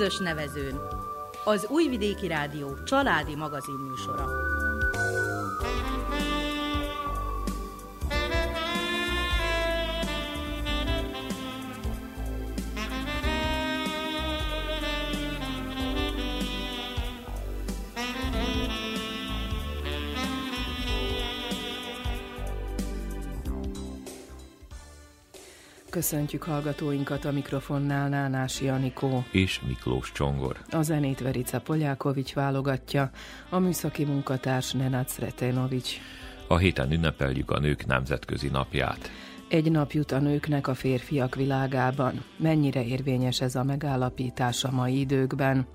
[0.00, 0.80] közös nevezőn.
[1.44, 4.24] Az Újvidéki Rádió családi magazinműsora.
[26.00, 29.24] Köszöntjük hallgatóinkat a mikrofonnál Nánási Anikó.
[29.30, 30.56] És Miklós Csongor.
[30.70, 33.10] A zenét Verica Poljákovics válogatja,
[33.48, 35.96] a műszaki munkatárs Nenac Retenovics.
[36.46, 39.10] A héten ünnepeljük a nők nemzetközi napját.
[39.48, 42.24] Egy nap jut a nőknek a férfiak világában.
[42.36, 45.66] Mennyire érvényes ez a megállapítás a mai időkben?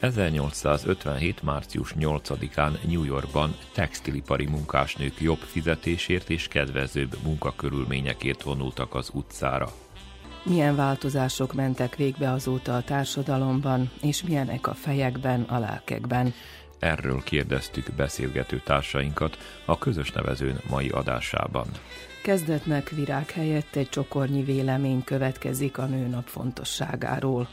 [0.00, 1.42] 1857.
[1.42, 9.72] március 8-án New Yorkban textilipari munkásnők jobb fizetésért és kedvezőbb munkakörülményekért vonultak az utcára.
[10.42, 16.34] Milyen változások mentek végbe azóta a társadalomban, és milyenek a fejekben, a lelkekben?
[16.78, 21.66] Erről kérdeztük beszélgető társainkat a közös nevezőn mai adásában.
[22.22, 27.48] Kezdetnek virág helyett egy csokornyi vélemény következik a nőnap fontosságáról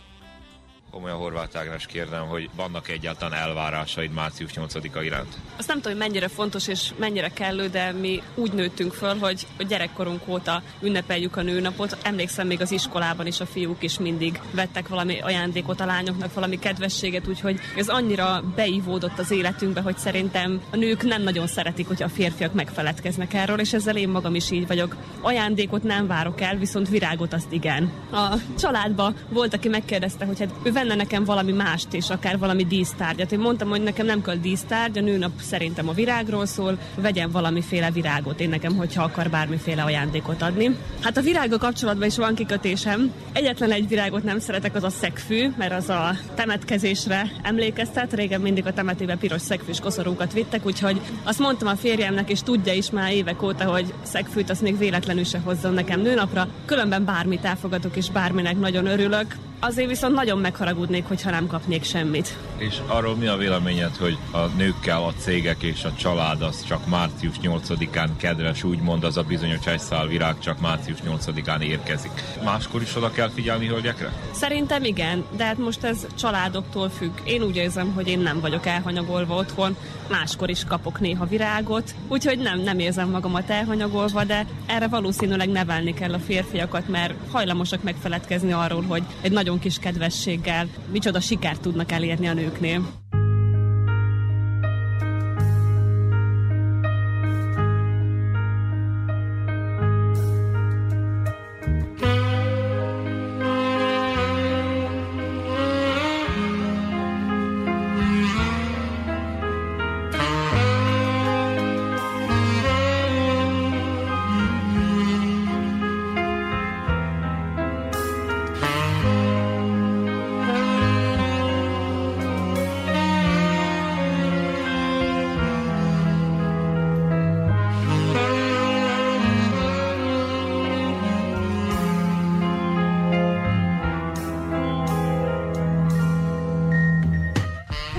[0.98, 5.38] komolyan Horváth Ágnes kérdem, hogy vannak egyáltalán elvárásaid március 8-a iránt?
[5.58, 9.48] Azt nem tudom, hogy mennyire fontos és mennyire kellő, de mi úgy nőttünk föl, hogy,
[9.58, 11.98] hogy gyerekkorunk óta ünnepeljük a nőnapot.
[12.02, 16.60] Emlékszem még az iskolában is a fiúk is mindig vettek valami ajándékot a lányoknak, valami
[16.60, 22.04] kedvességet, úgyhogy ez annyira beivódott az életünkbe, hogy szerintem a nők nem nagyon szeretik, hogy
[22.04, 24.96] a férfiak megfeledkeznek erről, és ezzel én magam is így vagyok.
[25.22, 27.92] Ajándékot nem várok el, viszont virágot azt igen.
[28.12, 32.66] A családban volt, aki megkérdezte, hogy hát ő venne nekem valami mást és akár valami
[32.66, 33.32] dísztárgyat.
[33.32, 37.92] Én mondtam, hogy nekem nem kell dísztárgy, a nőnap szerintem a virágról szól, vegyen valamiféle
[37.92, 40.76] virágot én nekem, hogyha akar bármiféle ajándékot adni.
[41.02, 43.12] Hát a virággal kapcsolatban is van kikötésem.
[43.34, 48.14] Egyetlen egy virágot nem szeretek, az a szegfű, mert az a temetkezésre emlékeztet.
[48.14, 52.74] Régen mindig a temetébe piros szegfűs koszorúkat vittek, úgyhogy azt mondtam a férjemnek, és tudja
[52.74, 56.48] is már évek óta, hogy szegfűt azt még véletlenül se hozzon nekem nőnapra.
[56.66, 59.47] Különben bármit elfogadok, és bárminek nagyon örülök.
[59.60, 62.38] Azért viszont nagyon megharagudnék, hogyha nem kapnék semmit.
[62.58, 66.88] És arról mi a véleményed, hogy a nőkkel a cégek és a család az csak
[66.88, 69.60] március 8-án kedves, úgymond az a bizonyos
[70.08, 72.12] virág csak március 8-án érkezik.
[72.44, 74.12] Máskor is oda kell figyelni hölgyekre?
[74.32, 77.12] Szerintem igen, de hát most ez családoktól függ.
[77.24, 79.76] Én úgy érzem, hogy én nem vagyok elhanyagolva otthon,
[80.10, 85.94] máskor is kapok néha virágot, úgyhogy nem, nem érzem magamat elhanyagolva, de erre valószínűleg nevelni
[85.94, 91.92] kell a férfiakat, mert hajlamosak megfeledkezni arról, hogy egy nagyon kis kedvességgel micsoda sikert tudnak
[91.92, 93.07] elérni a nőknél.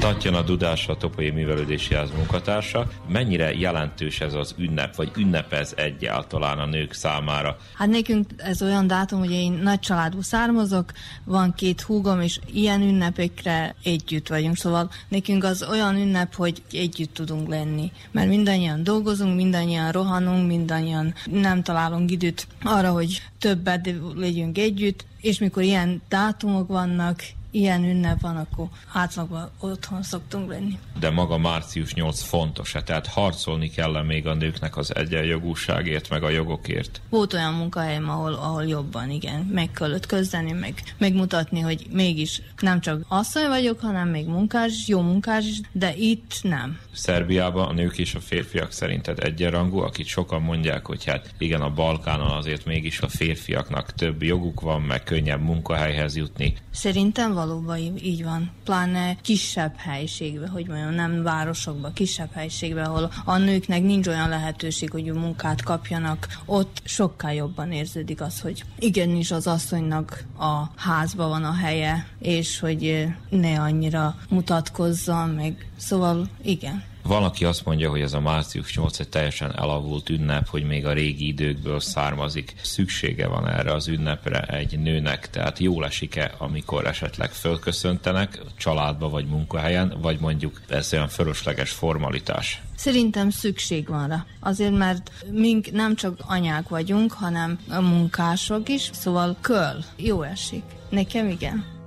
[0.09, 2.87] Tatjana Dudás, a Topolyai Művelődési Ház munkatársa.
[3.09, 7.57] Mennyire jelentős ez az ünnep, vagy ünnepez egyáltalán a nők számára?
[7.75, 10.93] Hát nekünk ez olyan dátum, hogy én nagy családú származok,
[11.25, 17.15] van két húgom, és ilyen ünnepekre együtt vagyunk, szóval nekünk az olyan ünnep, hogy együtt
[17.15, 17.93] tudunk lenni.
[18.11, 25.39] Mert mindannyian dolgozunk, mindannyian rohanunk, mindannyian nem találunk időt arra, hogy többet legyünk együtt, és
[25.39, 30.79] mikor ilyen dátumok vannak, ilyen ünnep van, akkor átlagban otthon szoktunk lenni.
[31.01, 32.83] De maga március 8 fontos -e?
[32.83, 37.01] Tehát harcolni kell még a nőknek az egyenjogúságért, meg a jogokért?
[37.09, 42.81] Volt olyan munkahelyem, ahol, ahol jobban, igen, meg kellett közdeni, meg megmutatni, hogy mégis nem
[42.81, 46.79] csak asszony vagyok, hanem még munkás, jó munkás is, de itt nem.
[46.93, 51.71] Szerbiában a nők és a férfiak szerinted egyenrangú, akik sokan mondják, hogy hát igen, a
[51.71, 56.55] Balkánon azért mégis a férfiaknak több joguk van, meg könnyebb munkahelyhez jutni.
[56.71, 58.51] Szerintem valóban így van.
[58.65, 64.91] Pláne kisebb helyiségben, hogy mondjam, nem városokban, kisebb helyiségben, ahol a nőknek nincs olyan lehetőség,
[64.91, 71.45] hogy munkát kapjanak, ott sokkal jobban érződik az, hogy igenis az asszonynak a házba van
[71.45, 76.88] a helye, és hogy ne annyira mutatkozzon, meg szóval igen.
[77.09, 80.87] Van, aki azt mondja, hogy ez a március 8 egy teljesen elavult ünnep, hogy még
[80.87, 82.55] a régi időkből származik.
[82.63, 89.27] Szüksége van erre az ünnepre egy nőnek, tehát jól esik-e, amikor esetleg fölköszöntenek családba vagy
[89.27, 92.63] munkahelyen, vagy mondjuk ez olyan fölösleges formalitás?
[92.77, 94.27] Szerintem szükség van rá.
[94.41, 100.63] Azért, mert mink nem csak anyák vagyunk, hanem a munkások is, szóval köl, jó esik.
[100.91, 101.78] Nekem igen.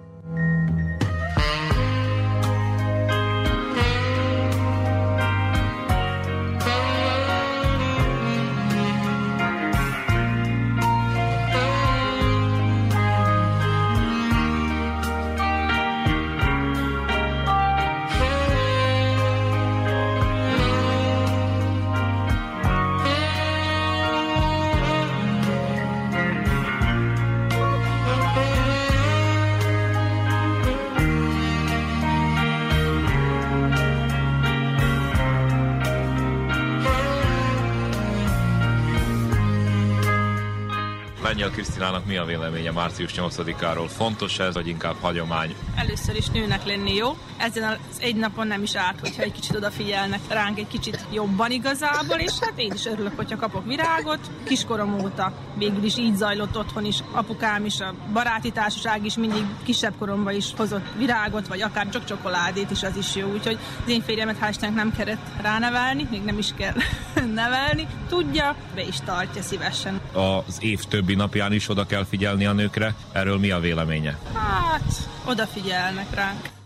[41.91, 43.89] Krisztinának mi a véleménye március 8-áról?
[43.89, 45.55] Fontos ez, vagy inkább hagyomány?
[45.75, 47.17] Először is nőnek lenni jó.
[47.37, 51.51] Ezen az egy napon nem is árt, hogyha egy kicsit odafigyelnek ránk egy kicsit jobban
[51.51, 54.19] igazából, és hát én is örülök, hogyha kapok virágot.
[54.43, 56.97] Kiskorom óta végül is így zajlott otthon is.
[57.11, 62.05] Apukám is, a baráti társaság is mindig kisebb koromban is hozott virágot, vagy akár csak
[62.05, 63.31] csokoládét is, az is jó.
[63.31, 66.75] Úgyhogy az én férjemet hál' nem kellett ránevelni, még nem is kell
[67.41, 67.87] nevelni.
[68.09, 70.00] Tudja, be is tartja szívesen.
[70.13, 72.95] Az év többi napján is oda kell figyelni a nőkre.
[73.11, 74.17] Erről mi a véleménye?
[74.33, 76.60] Hát, odafigyelnek ránk.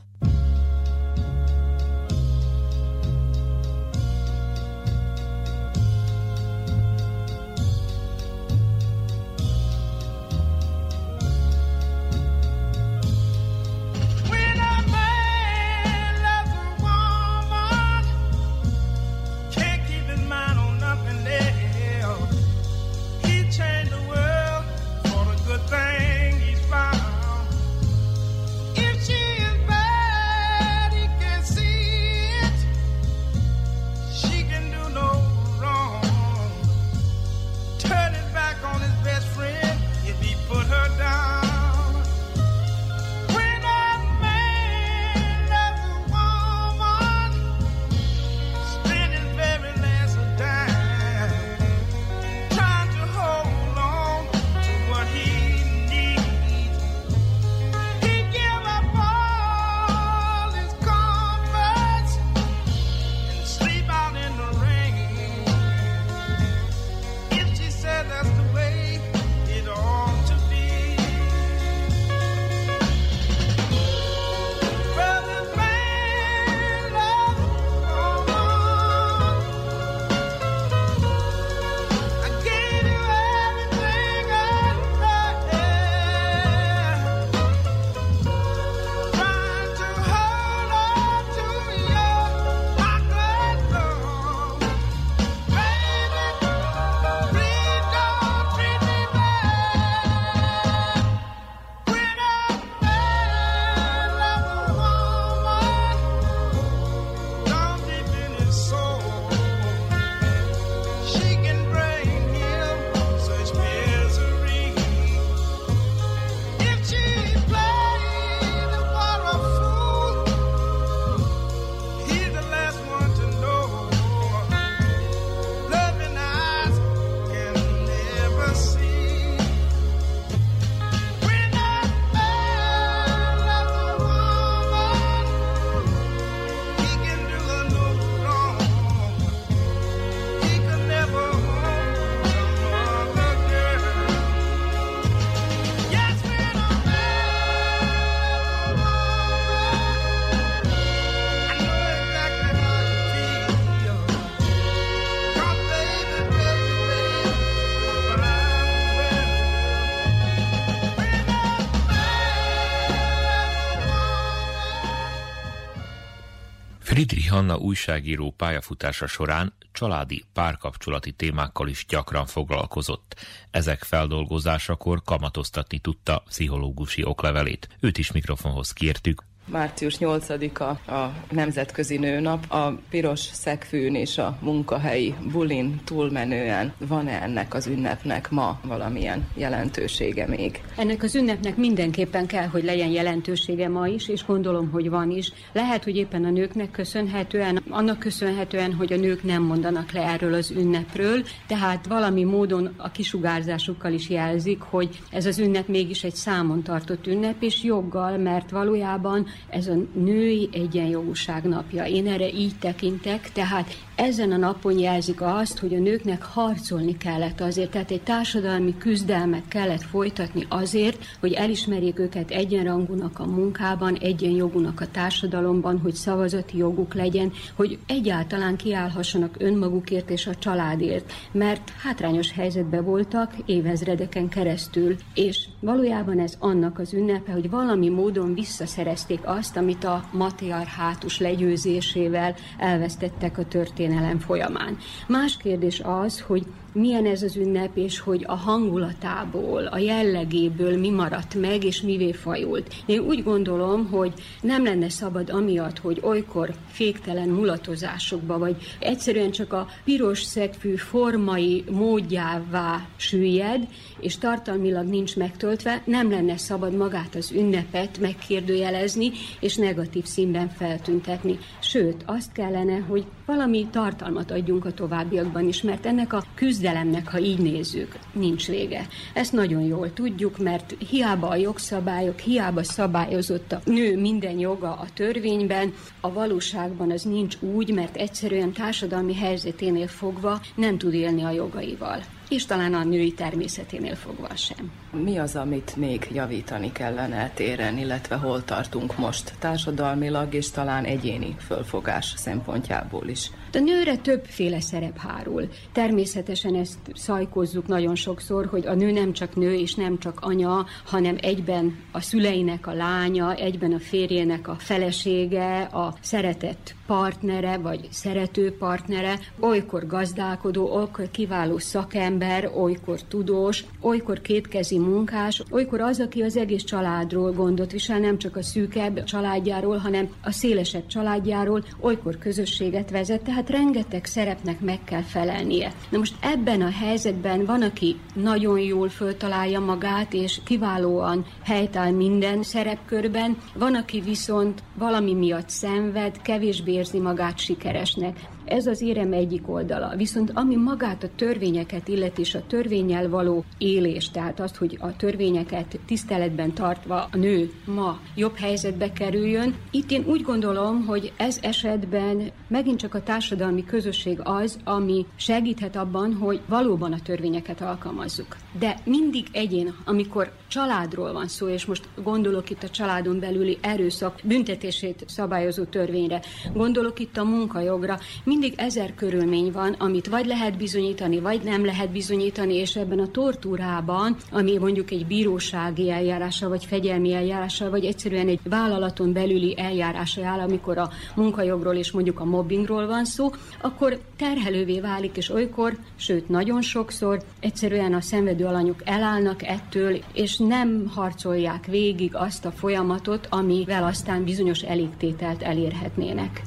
[167.26, 173.16] Hanna újságíró pályafutása során családi párkapcsolati témákkal is gyakran foglalkozott.
[173.52, 177.70] Ezek feldolgozásakor kamatoztatni tudta pszichológusi oklevelét.
[177.80, 179.24] Őt is mikrofonhoz kértük.
[179.48, 182.52] Március 8-a a Nemzetközi Nőnap.
[182.52, 190.28] A piros szegfűn és a munkahelyi bulin túlmenően van-e ennek az ünnepnek ma valamilyen jelentősége
[190.28, 190.62] még?
[190.78, 195.32] Ennek az ünnepnek mindenképpen kell, hogy legyen jelentősége ma is, és gondolom, hogy van is.
[195.52, 200.34] Lehet, hogy éppen a nőknek köszönhetően, annak köszönhetően, hogy a nők nem mondanak le erről
[200.34, 206.16] az ünnepről, tehát valami módon a kisugárzásukkal is jelzik, hogy ez az ünnep mégis egy
[206.16, 211.86] számon tartott ünnep, és joggal, mert valójában ez a női egyenjogúság napja.
[211.86, 217.42] Én erre így tekintek, tehát ezen a napon jelzik azt, hogy a nőknek harcolni kellett
[217.42, 224.82] azért, tehát egy társadalmi küzdelmet kellett folytatni azért, hogy elismerjék őket egyenrangúnak a munkában, egyenjogúnak
[224.82, 232.32] a társadalomban, hogy szavazati joguk legyen, hogy egyáltalán kiállhassanak önmagukért és a családért, mert hátrányos
[232.32, 239.58] helyzetben voltak évezredeken keresztül, és valójában ez annak az ünnepe, hogy valami módon visszaszerezték azt,
[239.58, 243.48] amit a matriarhátus legyőzésével elvesztettek a
[243.86, 244.78] történelem folyamán.
[245.08, 250.90] Más kérdés az, hogy milyen ez az ünnep, és hogy a hangulatából, a jellegéből mi
[250.90, 252.74] maradt meg, és mivé fajult.
[252.86, 259.54] Én úgy gondolom, hogy nem lenne szabad amiatt, hogy olykor féktelen mulatozásokba, vagy egyszerűen csak
[259.54, 263.68] a piros szegfű formai módjává süllyed,
[264.00, 271.38] és tartalmilag nincs megtöltve, nem lenne szabad magát az ünnepet megkérdőjelezni, és negatív színben feltüntetni.
[271.60, 276.24] Sőt, azt kellene, hogy valami tartalmat adjunk a továbbiakban is, mert ennek a
[276.66, 278.88] küzdelemnek, ha így nézzük, nincs vége.
[279.14, 284.86] Ezt nagyon jól tudjuk, mert hiába a jogszabályok, hiába szabályozott a nő minden joga a
[284.94, 291.32] törvényben, a valóságban az nincs úgy, mert egyszerűen társadalmi helyzeténél fogva nem tud élni a
[291.32, 294.72] jogaival és talán a női természeténél fogva sem.
[294.92, 301.36] Mi az, amit még javítani kellene téren, illetve hol tartunk most társadalmilag és talán egyéni
[301.40, 303.32] fölfogás szempontjából is?
[303.56, 305.50] A nőre többféle szerep hárul.
[305.72, 310.66] Természetesen ezt szajkozzuk nagyon sokszor, hogy a nő nem csak nő és nem csak anya,
[310.86, 317.88] hanem egyben a szüleinek a lánya, egyben a férjének a felesége, a szeretett partnere, vagy
[317.92, 326.22] szerető partnere, olykor gazdálkodó, olykor kiváló szakember, olykor tudós, olykor kétkezi munkás, olykor az, aki
[326.22, 332.18] az egész családról gondot visel, nem csak a szűkebb családjáról, hanem a szélesebb családjáról, olykor
[332.18, 335.72] közösséget vezet, tehát rengeteg szerepnek meg kell felelnie.
[335.90, 342.44] Na most ebben a helyzetben van, aki nagyon jól föltalálja magát, és kiválóan helytáll minden
[342.44, 348.20] szerepkörben, van, aki viszont valami miatt szenved, kevésbé érzi magát sikeresnek.
[348.46, 349.96] Ez az érem egyik oldala.
[349.96, 354.96] Viszont ami magát a törvényeket illeti, és a törvényel való élés, tehát azt, hogy a
[354.96, 361.40] törvényeket tiszteletben tartva a nő ma jobb helyzetbe kerüljön, itt én úgy gondolom, hogy ez
[361.42, 368.36] esetben megint csak a társadalmi közösség az, ami segíthet abban, hogy valóban a törvényeket alkalmazzuk.
[368.60, 374.20] De mindig egyén, amikor családról van szó, és most gondolok itt a családon belüli erőszak
[374.24, 376.22] büntetését szabályozó törvényre,
[376.54, 378.00] gondolok itt a munkajogra,
[378.40, 383.12] mindig ezer körülmény van, amit vagy lehet bizonyítani, vagy nem lehet bizonyítani, és ebben a
[383.12, 390.26] tortúrában, ami mondjuk egy bírósági eljárása, vagy fegyelmi eljárása, vagy egyszerűen egy vállalaton belüli eljárása
[390.26, 393.30] áll, amikor a munkajogról és mondjuk a mobbingról van szó,
[393.62, 400.38] akkor terhelővé válik, és olykor, sőt nagyon sokszor egyszerűen a szenvedő alanyok elállnak ettől, és
[400.38, 406.42] nem harcolják végig azt a folyamatot, amivel aztán bizonyos elégtételt elérhetnének.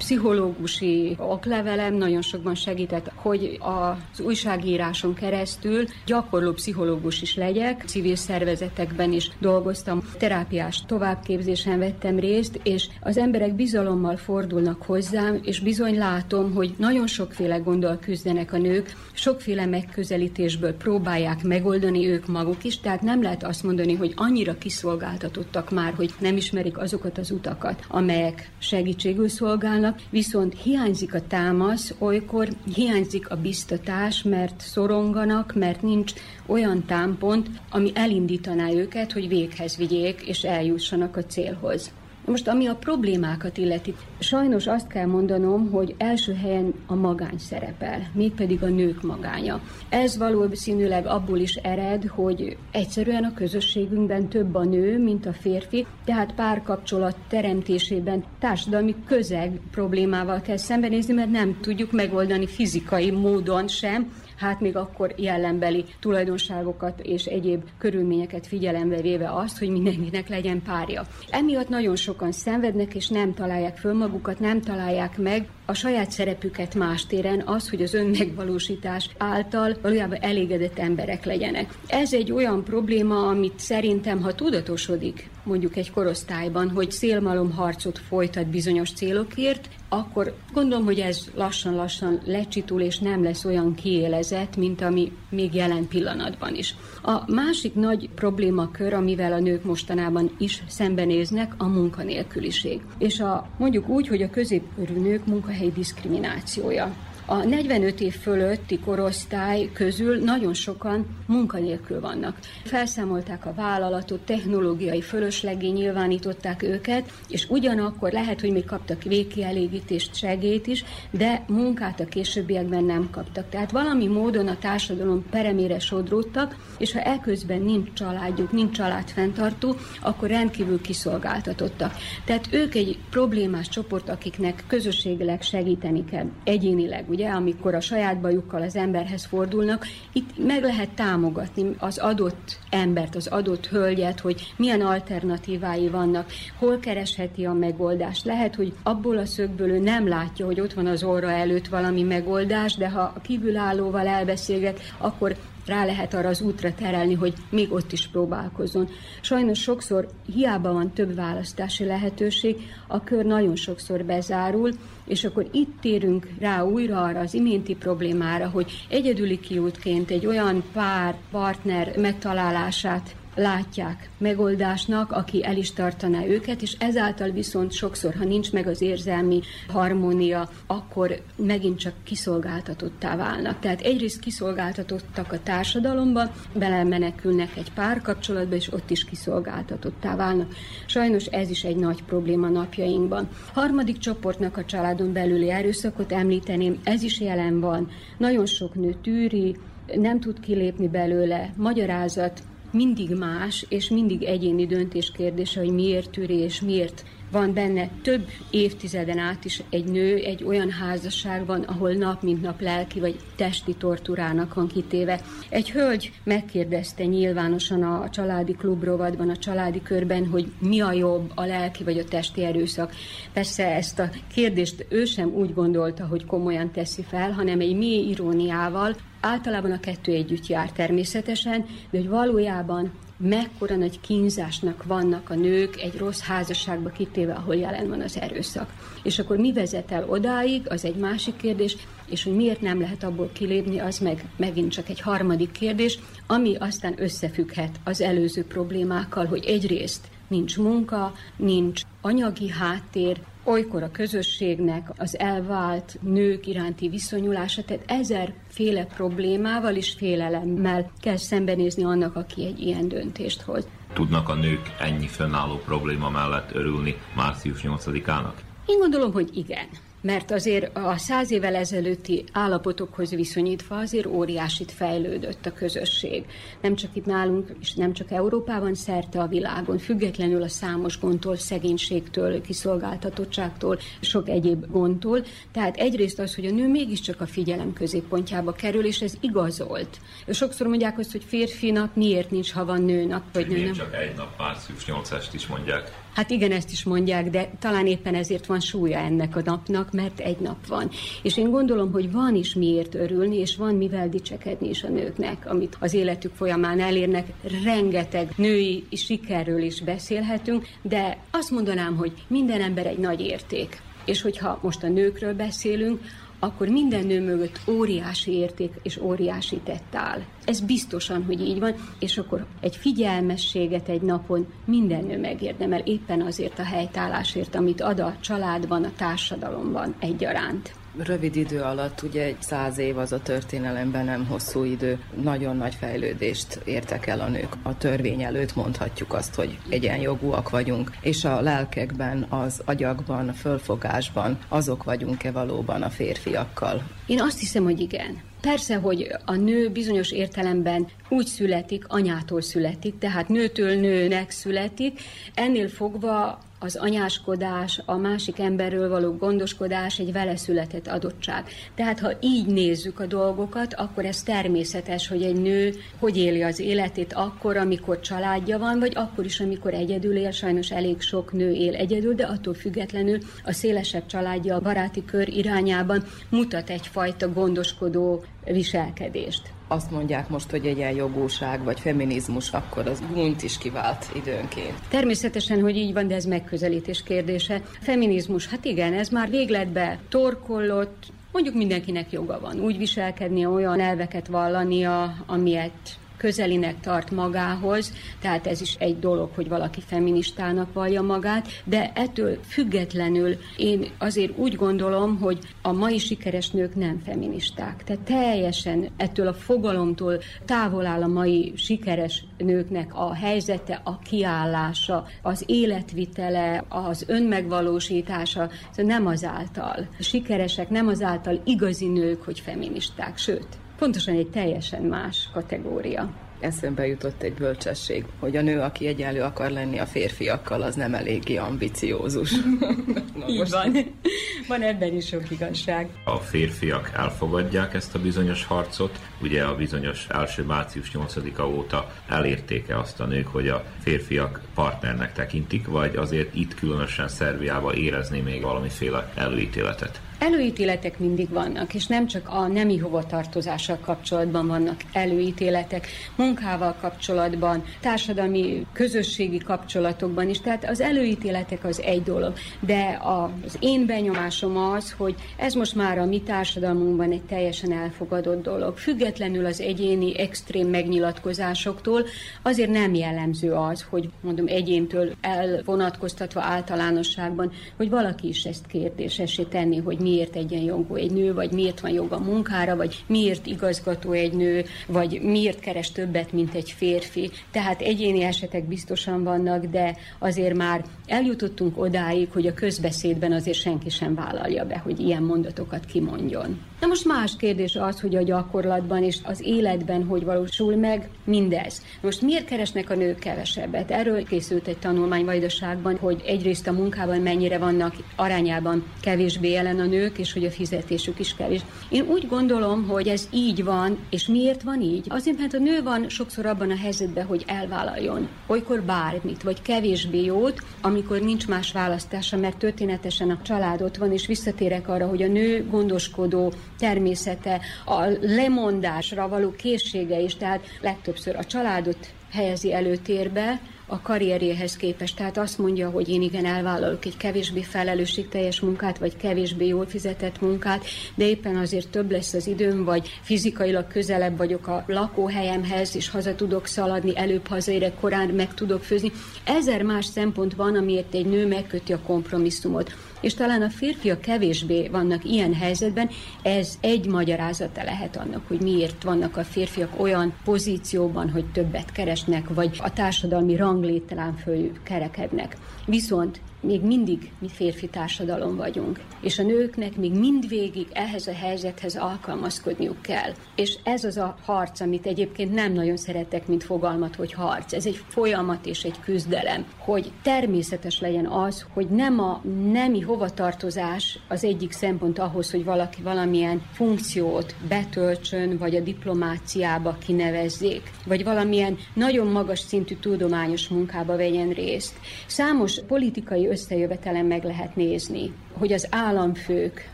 [0.00, 7.82] Pszichológusi oklevelem nagyon sokban segített, hogy az újságíráson keresztül gyakorló pszichológus is legyek.
[7.86, 15.60] Civil szervezetekben is dolgoztam, terápiás továbbképzésen vettem részt, és az emberek bizalommal fordulnak hozzám, és
[15.60, 22.64] bizony látom, hogy nagyon sokféle gondol küzdenek a nők, sokféle megközelítésből próbálják megoldani ők maguk
[22.64, 27.30] is, tehát nem lehet azt mondani, hogy annyira kiszolgáltatottak már, hogy nem ismerik azokat az
[27.30, 35.82] utakat, amelyek segítségül szolgálnak, viszont hiányzik a támasz, olykor hiányzik a biztatás, mert szoronganak, mert
[35.82, 36.12] nincs
[36.46, 41.90] olyan támpont, ami elindítaná őket, hogy véghez vigyék és eljussanak a célhoz.
[42.30, 48.10] Most ami a problémákat illeti, sajnos azt kell mondanom, hogy első helyen a magány szerepel,
[48.12, 49.60] mégpedig a nők magánya.
[49.88, 55.86] Ez valószínűleg abból is ered, hogy egyszerűen a közösségünkben több a nő, mint a férfi,
[56.04, 64.12] tehát párkapcsolat teremtésében társadalmi közeg problémával kell szembenézni, mert nem tudjuk megoldani fizikai módon sem,
[64.40, 71.02] hát még akkor jellembeli tulajdonságokat és egyéb körülményeket figyelembe véve azt, hogy mindenkinek legyen párja.
[71.30, 76.74] Emiatt nagyon sokan szenvednek, és nem találják föl magukat, nem találják meg a saját szerepüket
[76.74, 81.78] más téren, az, hogy az önmegvalósítás által valójában elégedett emberek legyenek.
[81.86, 88.46] Ez egy olyan probléma, amit szerintem, ha tudatosodik mondjuk egy korosztályban, hogy szélmalom harcot folytat
[88.46, 95.12] bizonyos célokért, akkor gondolom, hogy ez lassan-lassan lecsitul, és nem lesz olyan kiélezett, mint ami
[95.30, 96.74] még jelen pillanatban is.
[97.02, 102.80] A másik nagy problémakör, amivel a nők mostanában is szembenéznek, a munkanélküliség.
[102.98, 106.94] És a, mondjuk úgy, hogy a középkörű nők munkahelyi diszkriminációja.
[107.32, 112.38] A 45 év fölötti korosztály közül nagyon sokan munkanélkül vannak.
[112.64, 120.66] Felszámolták a vállalatot, technológiai fölöslegé nyilvánították őket, és ugyanakkor lehet, hogy még kaptak végkielégítést, segét
[120.66, 123.48] is, de munkát a későbbiekben nem kaptak.
[123.48, 130.28] Tehát valami módon a társadalom peremére sodródtak, és ha eközben nincs családjuk, nincs családfenntartó, akkor
[130.28, 131.94] rendkívül kiszolgáltatottak.
[132.24, 138.62] Tehát ők egy problémás csoport, akiknek közösségileg segíteni kell, egyénileg, ugye, amikor a saját bajukkal
[138.62, 144.80] az emberhez fordulnak, itt meg lehet támogatni az adott embert, az adott hölgyet, hogy milyen
[144.80, 148.24] alternatívái vannak, hol keresheti a megoldást.
[148.24, 152.02] Lehet, hogy abból a szögből ő nem látja, hogy ott van az óra előtt valami
[152.02, 155.36] megoldás, de ha a kívülállóval elbeszélget, akkor
[155.66, 158.88] rá lehet arra az útra terelni, hogy még ott is próbálkozzon.
[159.20, 164.70] Sajnos sokszor hiába van több választási lehetőség, a kör nagyon sokszor bezárul,
[165.04, 170.62] és akkor itt térünk rá újra arra az iménti problémára, hogy egyedüli kiútként egy olyan
[170.72, 178.24] pár, partner megtalálását látják megoldásnak, aki el is tartaná őket, és ezáltal viszont sokszor, ha
[178.24, 183.60] nincs meg az érzelmi harmónia, akkor megint csak kiszolgáltatottá válnak.
[183.60, 190.54] Tehát egyrészt kiszolgáltatottak a társadalomban, belemenekülnek egy párkapcsolatba, és ott is kiszolgáltatottá válnak.
[190.86, 193.28] Sajnos ez is egy nagy probléma napjainkban.
[193.52, 197.88] Harmadik csoportnak a családon belüli erőszakot említeném, ez is jelen van.
[198.18, 199.56] Nagyon sok nő tűri,
[199.94, 206.38] nem tud kilépni belőle, magyarázat mindig más, és mindig egyéni döntés kérdése, hogy miért tűri
[206.60, 212.42] miért van benne több évtizeden át is egy nő egy olyan házasságban, ahol nap mint
[212.42, 215.20] nap lelki vagy testi torturának van kitéve.
[215.48, 221.44] Egy hölgy megkérdezte nyilvánosan a családi klubrovadban, a családi körben, hogy mi a jobb, a
[221.44, 222.92] lelki vagy a testi erőszak.
[223.32, 228.08] Persze ezt a kérdést ő sem úgy gondolta, hogy komolyan teszi fel, hanem egy mély
[228.08, 235.34] iróniával, Általában a kettő együtt jár természetesen, de hogy valójában mekkora nagy kínzásnak vannak a
[235.34, 238.72] nők egy rossz házasságba kitéve, ahol jelen van az erőszak.
[239.02, 243.04] És akkor mi vezet el odáig, az egy másik kérdés, és hogy miért nem lehet
[243.04, 249.26] abból kilépni, az meg megint csak egy harmadik kérdés, ami aztán összefügghet az előző problémákkal,
[249.26, 257.64] hogy egyrészt nincs munka, nincs anyagi háttér, olykor a közösségnek az elvált nők iránti viszonyulása,
[257.64, 263.66] tehát ezerféle problémával és félelemmel kell szembenézni annak, aki egy ilyen döntést hoz.
[263.92, 268.34] Tudnak a nők ennyi fönnálló probléma mellett örülni március 8-ának?
[268.66, 269.68] Én gondolom, hogy igen
[270.00, 276.24] mert azért a száz évvel ezelőtti állapotokhoz viszonyítva azért óriásit fejlődött a közösség.
[276.60, 281.36] Nem csak itt nálunk, és nem csak Európában, szerte a világon, függetlenül a számos gondtól,
[281.36, 285.24] szegénységtől, kiszolgáltatottságtól, sok egyéb gondtól.
[285.52, 290.00] Tehát egyrészt az, hogy a nő mégiscsak a figyelem középpontjába kerül, és ez igazolt.
[290.28, 293.72] Sokszor mondják azt, hogy férfinak miért nincs, ha van nőnap, vagy nő nem.
[293.72, 296.08] csak egy nap március 8 is mondják.
[296.14, 300.20] Hát igen, ezt is mondják, de talán éppen ezért van súlya ennek a napnak, mert
[300.20, 300.90] egy nap van.
[301.22, 305.46] És én gondolom, hogy van is miért örülni, és van mivel dicsekedni is a nőknek,
[305.50, 307.26] amit az életük folyamán elérnek.
[307.64, 313.82] Rengeteg női sikerről is beszélhetünk, de azt mondanám, hogy minden ember egy nagy érték.
[314.04, 316.00] És hogyha most a nőkről beszélünk,
[316.40, 320.20] akkor minden nő mögött óriási érték és óriási tett áll.
[320.44, 326.20] Ez biztosan, hogy így van, és akkor egy figyelmességet egy napon minden nő megérdemel éppen
[326.20, 330.79] azért a helytállásért, amit ad a családban, a társadalomban egyaránt.
[330.96, 335.74] Rövid idő alatt, ugye egy száz év az a történelemben nem hosszú idő, nagyon nagy
[335.74, 337.52] fejlődést értek el a nők.
[337.62, 344.38] A törvény előtt mondhatjuk azt, hogy egyenjogúak vagyunk, és a lelkekben, az agyakban, a fölfogásban
[344.48, 346.82] azok vagyunk-e valóban a férfiakkal?
[347.06, 348.20] Én azt hiszem, hogy igen.
[348.40, 355.00] Persze, hogy a nő bizonyos értelemben úgy születik, anyától születik, tehát nőtől nőnek születik,
[355.34, 361.44] ennél fogva az anyáskodás, a másik emberről való gondoskodás egy vele született adottság.
[361.74, 366.58] Tehát ha így nézzük a dolgokat, akkor ez természetes, hogy egy nő hogy éli az
[366.58, 370.30] életét akkor, amikor családja van, vagy akkor is, amikor egyedül él.
[370.30, 375.28] Sajnos elég sok nő él egyedül, de attól függetlenül a szélesebb családja a baráti kör
[375.28, 383.42] irányában mutat egyfajta gondoskodó viselkedést azt mondják most, hogy egyenjogúság vagy feminizmus, akkor az gúnyt
[383.42, 384.74] is kivált időnként.
[384.88, 387.62] Természetesen, hogy így van, de ez megközelítés kérdése.
[387.80, 394.26] Feminizmus, hát igen, ez már végletbe torkollott, mondjuk mindenkinek joga van úgy viselkedni, olyan elveket
[394.26, 401.48] vallania, amilyet közelinek tart magához, tehát ez is egy dolog, hogy valaki feministának vallja magát,
[401.64, 407.84] de ettől függetlenül én azért úgy gondolom, hogy a mai sikeres nők nem feministák.
[407.84, 415.06] Tehát teljesen ettől a fogalomtól távol áll a mai sikeres nőknek a helyzete, a kiállása,
[415.22, 419.88] az életvitele, az önmegvalósítása, szóval nem azáltal.
[420.00, 426.10] Sikeresek nem azáltal igazi nők, hogy feministák, sőt, pontosan egy teljesen más kategória.
[426.40, 430.94] Eszembe jutott egy bölcsesség, hogy a nő, aki egyenlő akar lenni a férfiakkal, az nem
[430.94, 432.30] eléggé ambiciózus.
[433.18, 433.50] Na, Így most...
[433.50, 433.72] van.
[434.48, 435.88] Van ebben is sok igazság.
[436.04, 438.98] A férfiak elfogadják ezt a bizonyos harcot.
[439.22, 445.12] Ugye a bizonyos első március 8-a óta elérték-e azt a nők, hogy a férfiak partnernek
[445.12, 450.00] tekintik, vagy azért itt különösen Szerbiában érezni még valamiféle előítéletet?
[450.20, 458.66] Előítéletek mindig vannak, és nem csak a nemi hovatartozással kapcsolatban vannak előítéletek, munkával kapcsolatban, társadalmi,
[458.72, 460.40] közösségi kapcsolatokban is.
[460.40, 465.98] Tehát az előítéletek az egy dolog, de az én benyomásom az, hogy ez most már
[465.98, 468.76] a mi társadalmunkban egy teljesen elfogadott dolog.
[468.76, 472.04] Függetlenül az egyéni extrém megnyilatkozásoktól
[472.42, 479.78] azért nem jellemző az, hogy mondom egyéntől elvonatkoztatva általánosságban, hogy valaki is ezt kérdésesé tenni,
[479.78, 484.32] hogy mi miért egyenjogú egy nő, vagy miért van joga munkára, vagy miért igazgató egy
[484.32, 487.30] nő, vagy miért keres többet, mint egy férfi.
[487.50, 493.90] Tehát egyéni esetek biztosan vannak, de azért már eljutottunk odáig, hogy a közbeszédben azért senki
[493.90, 496.58] sem vállalja be, hogy ilyen mondatokat kimondjon.
[496.80, 501.82] Na most más kérdés az, hogy a gyakorlatban és az életben hogy valósul meg mindez.
[502.00, 503.90] Most miért keresnek a nők kevesebbet?
[503.90, 509.84] Erről készült egy tanulmány vajdaságban, hogy egyrészt a munkában mennyire vannak arányában kevésbé jelen a
[509.84, 511.60] nők, és hogy a fizetésük is kevés.
[511.88, 515.06] Én úgy gondolom, hogy ez így van, és miért van így?
[515.08, 520.24] Azért, mert a nő van sokszor abban a helyzetben, hogy elvállaljon olykor bármit, vagy kevésbé
[520.24, 525.22] jót, amikor nincs más választása, mert történetesen a család ott van, és visszatérek arra, hogy
[525.22, 533.60] a nő gondoskodó természete, a lemondásra való készsége is, tehát legtöbbször a családot helyezi előtérbe,
[533.90, 535.16] a karrierjéhez képest.
[535.16, 540.40] Tehát azt mondja, hogy én igen elvállalok egy kevésbé felelősségteljes munkát, vagy kevésbé jól fizetett
[540.40, 546.10] munkát, de éppen azért több lesz az időm, vagy fizikailag közelebb vagyok a lakóhelyemhez, és
[546.10, 549.12] haza tudok szaladni, előbb hazaérek, korán meg tudok főzni.
[549.44, 554.88] Ezer más szempont van, amiért egy nő megköti a kompromisszumot és talán a férfiak kevésbé
[554.88, 556.10] vannak ilyen helyzetben,
[556.42, 562.48] ez egy magyarázata lehet annak, hogy miért vannak a férfiak olyan pozícióban, hogy többet keresnek,
[562.54, 565.56] vagy a társadalmi ranglételán föl kerekednek.
[565.86, 571.96] Viszont még mindig mi férfi társadalom vagyunk, és a nőknek még mindvégig ehhez a helyzethez
[571.96, 573.32] alkalmazkodniuk kell.
[573.56, 577.72] És ez az a harc, amit egyébként nem nagyon szeretek, mint fogalmat, hogy harc.
[577.72, 582.42] Ez egy folyamat és egy küzdelem, hogy természetes legyen az, hogy nem a
[582.72, 590.90] nemi hovatartozás az egyik szempont ahhoz, hogy valaki valamilyen funkciót betöltsön, vagy a diplomáciába kinevezzék,
[591.06, 594.98] vagy valamilyen nagyon magas szintű tudományos munkába vegyen részt.
[595.26, 599.90] Számos politikai összejövetelen meg lehet nézni, hogy az államfők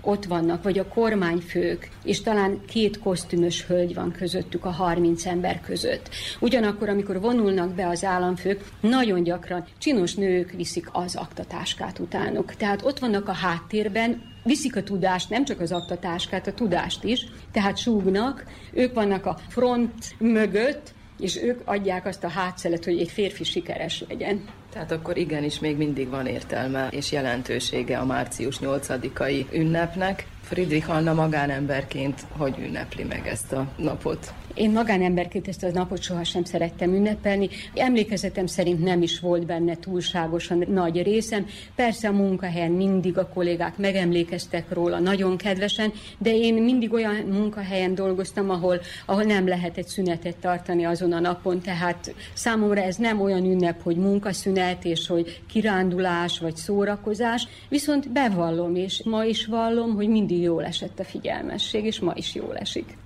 [0.00, 5.60] ott vannak, vagy a kormányfők, és talán két kosztümös hölgy van közöttük a 30 ember
[5.60, 6.08] között.
[6.40, 12.54] Ugyanakkor, amikor vonulnak be az államfők, nagyon gyakran csinos nők viszik az aktatáskát utánuk.
[12.54, 17.26] Tehát ott vannak a háttérben, viszik a tudást, nem csak az aktatáskát, a tudást is,
[17.52, 23.10] tehát súgnak, ők vannak a front mögött, és ők adják azt a hátszelet, hogy egy
[23.10, 24.44] férfi sikeres legyen.
[24.72, 30.26] Tehát akkor igenis még mindig van értelme és jelentősége a március 8-ai ünnepnek.
[30.52, 34.32] Friedrich Anna magánemberként hogy ünnepli meg ezt a napot?
[34.54, 37.48] Én magánemberként ezt a napot sohasem szerettem ünnepelni.
[37.74, 41.46] Emlékezetem szerint nem is volt benne túlságosan nagy részem.
[41.74, 47.94] Persze a munkahelyen mindig a kollégák megemlékeztek róla nagyon kedvesen, de én mindig olyan munkahelyen
[47.94, 53.44] dolgoztam, ahol, ahol nem lehetett szünetet tartani azon a napon, tehát számomra ez nem olyan
[53.44, 60.08] ünnep, hogy munkaszünet és hogy kirándulás vagy szórakozás, viszont bevallom, és ma is vallom, hogy
[60.08, 62.96] mindig jól esett a figyelmesség, és ma is jól esik.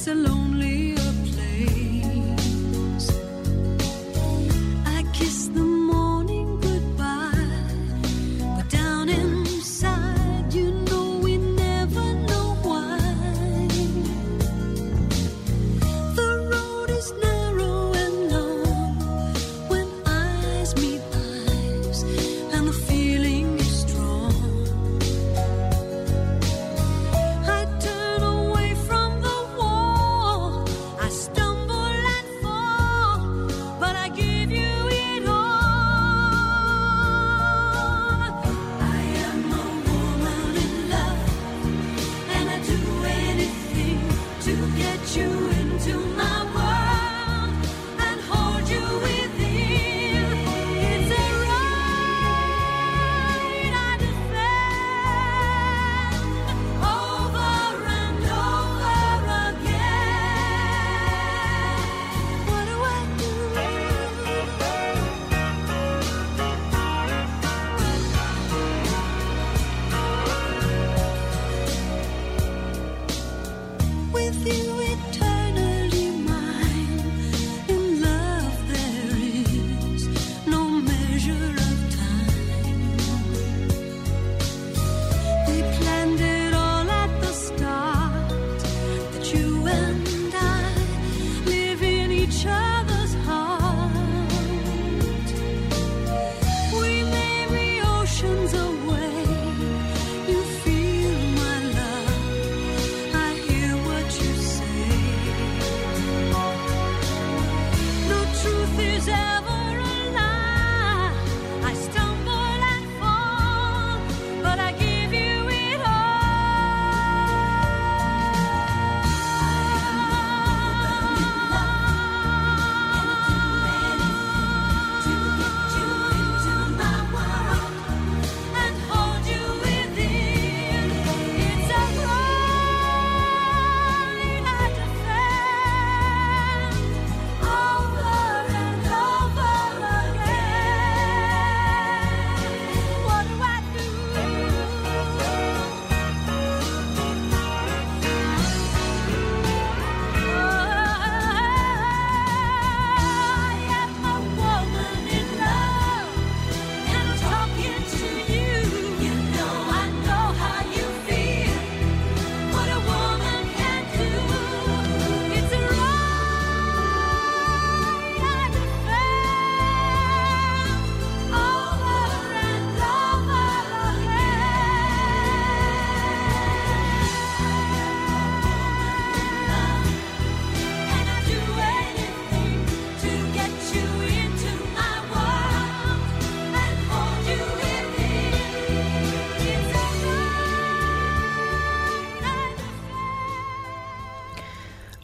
[0.00, 0.59] It's a lonely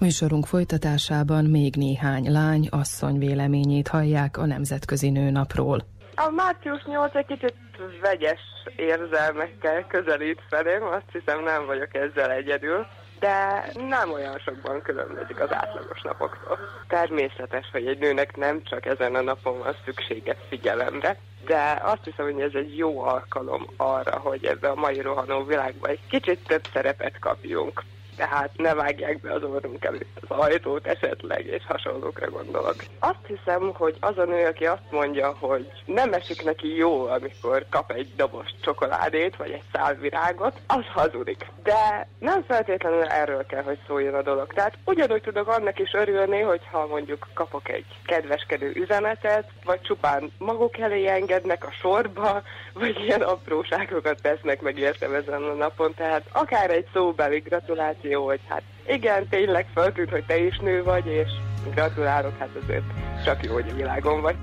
[0.06, 5.86] Műsorunk folytatásában még néhány lány, asszony véleményét hallják a Nemzetközi Nőnapról.
[6.14, 7.54] A március 8 egy kicsit
[8.00, 8.40] vegyes
[8.76, 12.86] érzelmekkel közelít felém, azt hiszem nem vagyok ezzel egyedül,
[13.18, 16.58] de nem olyan sokban különbözik az átlagos napoktól.
[16.88, 22.24] Természetes, hogy egy nőnek nem csak ezen a napon van szüksége figyelemre, de azt hiszem,
[22.32, 26.62] hogy ez egy jó alkalom arra, hogy ebbe a mai rohanó világban egy kicsit több
[26.72, 27.82] szerepet kapjunk
[28.16, 32.76] tehát ne vágják be az orrunk előtt az ajtót esetleg, és hasonlókra gondolok.
[32.98, 37.66] Azt hiszem, hogy az a nő, aki azt mondja, hogy nem esik neki jó, amikor
[37.70, 41.46] kap egy dobos csokoládét, vagy egy szál virágot, az hazudik.
[41.62, 44.52] De nem feltétlenül erről kell, hogy szóljon a dolog.
[44.52, 50.78] Tehát ugyanúgy tudok annak is örülni, hogyha mondjuk kapok egy kedveskedő üzenetet, vagy csupán maguk
[50.78, 55.94] elé engednek a sorba, vagy ilyen apróságokat tesznek meg értem ezen a napon.
[55.94, 60.82] Tehát akár egy szóbeli gratuláció, jó, hogy hát igen, tényleg feltűnt, hogy te is nő
[60.82, 61.28] vagy, és
[61.74, 62.84] gratulálok, hát azért
[63.24, 64.36] csak jó, hogy a világon vagy.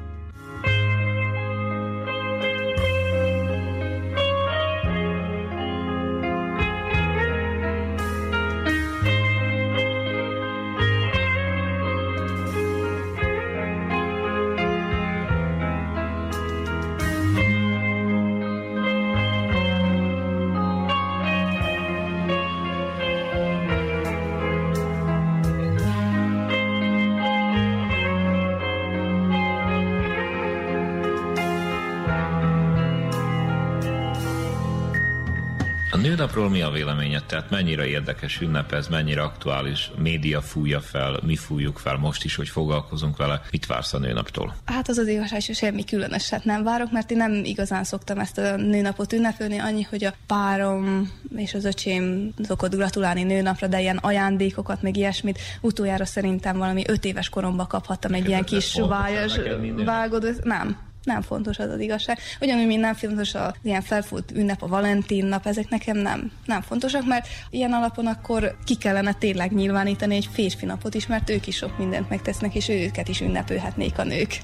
[36.33, 37.23] Nőnapról mi a véleményed?
[37.25, 42.35] Tehát mennyire érdekes ünnep ez, mennyire aktuális, média fújja fel, mi fújjuk fel most is,
[42.35, 43.41] hogy foglalkozunk vele.
[43.51, 44.55] Mit vársz a nőnaptól?
[44.65, 48.37] Hát az az igazság, hogy semmi különöset nem várok, mert én nem igazán szoktam ezt
[48.37, 53.97] a nőnapot ünnepelni, annyi, hogy a párom és az öcsém szokott gratulálni nőnapra, de ilyen
[53.97, 55.39] ajándékokat, meg ilyesmit.
[55.61, 59.39] Utoljára szerintem valami öt éves koromban kaphattam egy ilyen kis vájas
[59.85, 60.39] vágod.
[60.43, 62.17] Nem, nem fontos az az igazság.
[62.41, 66.61] Ugyanúgy, mint nem fontos az ilyen felfújt ünnep, a Valentin nap, ezek nekem nem, nem
[66.61, 71.47] fontosak, mert ilyen alapon akkor ki kellene tényleg nyilvánítani egy férfi napot is, mert ők
[71.47, 74.39] is sok mindent megtesznek, és őket is ünnepelhetnék a nők.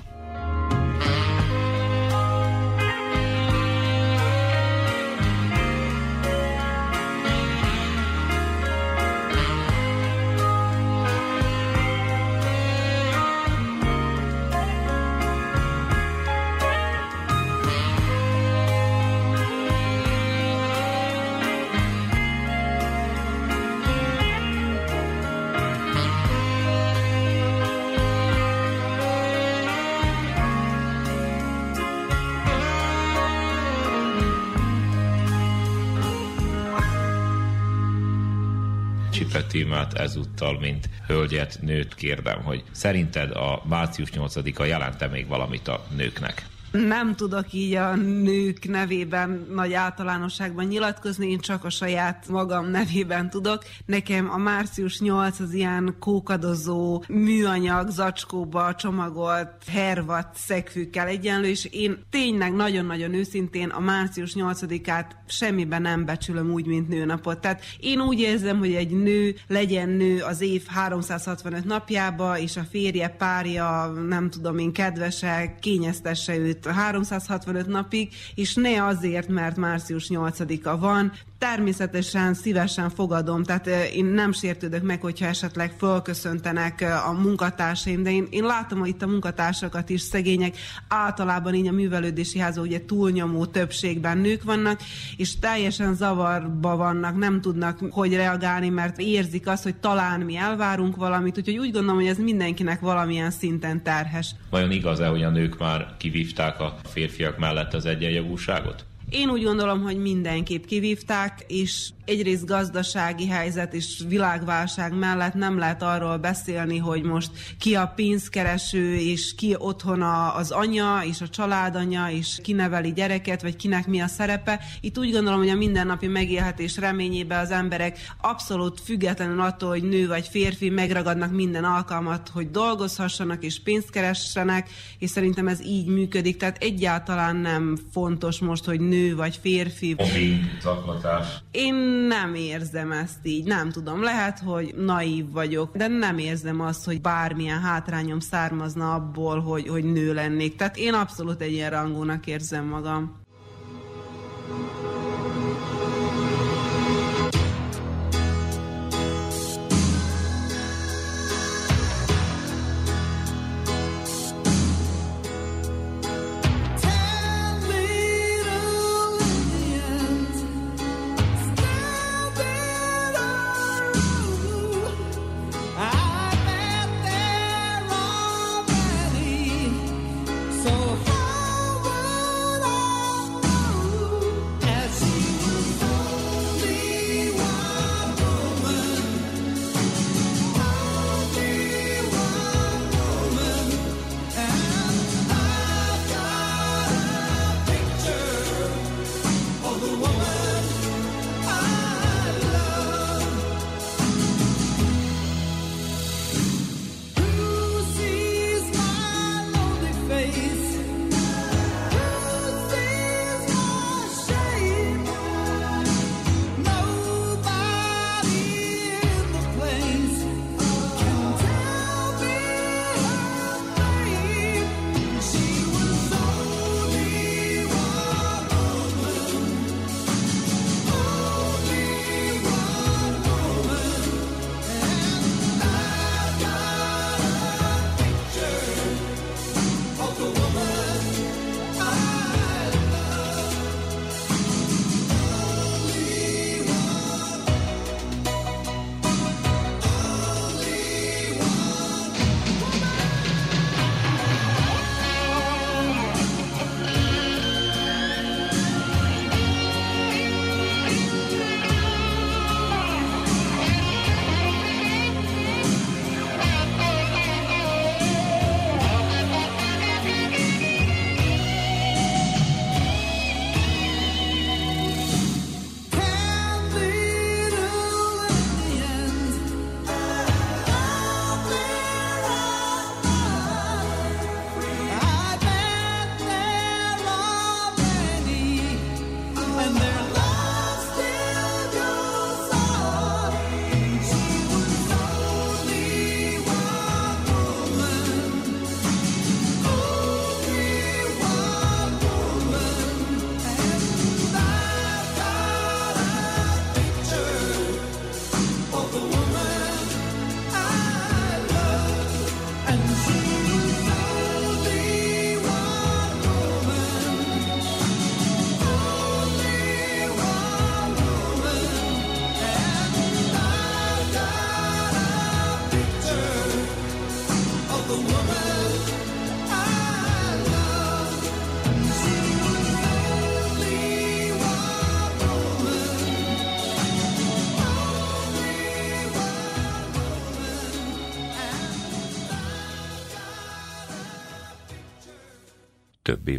[39.49, 45.85] Témát ezúttal, mint hölgyet, nőt kérdem, hogy szerinted a március 8-a jelente még valamit a
[45.95, 46.45] nőknek?
[46.71, 53.29] Nem tudok így a nők nevében nagy általánosságban nyilatkozni, én csak a saját magam nevében
[53.29, 53.63] tudok.
[53.85, 62.03] Nekem a március 8 az ilyen kókadozó, műanyag, zacskóba csomagolt hervat szegfűkkel egyenlő, és én
[62.09, 67.39] tényleg nagyon-nagyon őszintén a március 8-át semmiben nem becsülöm úgy, mint nőnapot.
[67.39, 72.63] Tehát én úgy érzem, hogy egy nő legyen nő az év 365 napjába, és a
[72.69, 80.07] férje, párja, nem tudom én, kedvese, kényeztesse őt 365 napig, és ne azért, mert március
[80.09, 88.03] 8-a van, természetesen szívesen fogadom, tehát én nem sértődök meg, hogyha esetleg fölköszöntenek a munkatársaim,
[88.03, 92.65] de én, én látom, hogy itt a munkatársakat is szegények, általában így a művelődési házban
[92.65, 94.79] ugye túlnyomó többségben nők vannak,
[95.17, 100.95] és teljesen zavarba vannak, nem tudnak hogy reagálni, mert érzik azt, hogy talán mi elvárunk
[100.95, 104.35] valamit, úgyhogy úgy gondolom, hogy ez mindenkinek valamilyen szinten terhes.
[104.49, 108.87] Vajon igaz-e, hogy a nők már kivívták a férfiak mellett az egyenjogúságot?
[109.09, 115.83] Én úgy gondolom, hogy mindenképp kivívták, és egyrészt gazdasági helyzet és világválság mellett nem lehet
[115.83, 120.01] arról beszélni, hogy most ki a pénzkereső, és ki otthon
[120.35, 124.59] az anya, és a családanya, és ki neveli gyereket, vagy kinek mi a szerepe.
[124.81, 130.07] Itt úgy gondolom, hogy a mindennapi megélhetés reményébe az emberek abszolút függetlenül attól, hogy nő
[130.07, 134.69] vagy férfi, megragadnak minden alkalmat, hogy dolgozhassanak és pénzt keressenek,
[134.99, 136.37] és szerintem ez így működik.
[136.37, 139.95] Tehát egyáltalán nem fontos most, hogy nő vagy férfi.
[139.97, 141.27] Mobbing, zaklatás.
[141.51, 146.85] Én nem érzem ezt így, nem tudom, lehet, hogy naív vagyok, de nem érzem azt,
[146.85, 150.55] hogy bármilyen hátrányom származna abból, hogy, hogy nő lennék.
[150.55, 153.19] Tehát én abszolút egyenrangúnak érzem magam.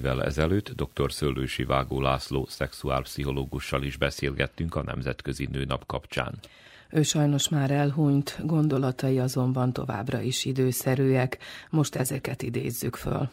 [0.00, 1.12] Évvel ezelőtt dr.
[1.12, 6.38] Szőlősi Vágó László szexuálpszichológussal is beszélgettünk a Nemzetközi Nőnap kapcsán.
[6.90, 11.38] Ő sajnos már elhunyt, gondolatai azonban továbbra is időszerűek.
[11.70, 13.28] Most ezeket idézzük föl.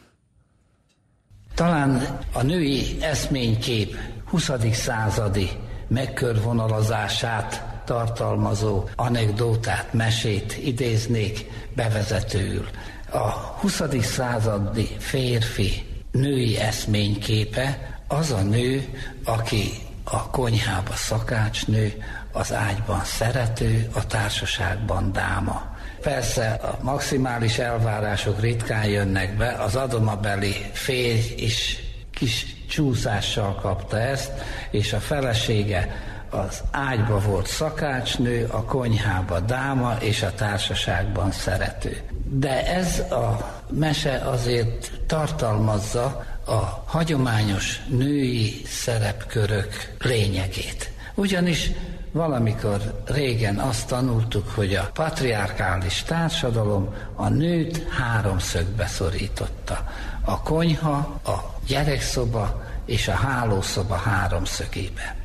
[1.54, 4.50] Talán a női eszménykép 20.
[4.72, 5.48] századi
[5.86, 12.66] megkörvonalazását tartalmazó anekdótát, mesét idéznék bevezetőül.
[13.10, 13.82] A 20.
[14.00, 15.87] századi férfi
[16.20, 18.88] női eszményképe az a nő,
[19.24, 19.70] aki
[20.04, 22.02] a konyhába szakácsnő,
[22.32, 25.76] az ágyban szerető, a társaságban dáma.
[26.00, 31.78] Persze a maximális elvárások ritkán jönnek be, az adomabeli férj is
[32.10, 34.32] kis csúszással kapta ezt,
[34.70, 35.96] és a felesége
[36.30, 42.00] az ágyba volt szakácsnő, a konyhába dáma, és a társaságban szerető.
[42.30, 50.90] De ez a mese azért tartalmazza a hagyományos női szerepkörök lényegét.
[51.14, 51.70] Ugyanis
[52.12, 59.88] valamikor régen azt tanultuk, hogy a patriarkális társadalom a nőt háromszögbe szorította.
[60.24, 65.17] A konyha, a gyerekszoba és a hálószoba háromszögébe